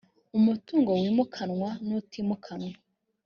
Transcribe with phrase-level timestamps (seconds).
[0.37, 2.73] umutungo wimikanwa n utimukanwa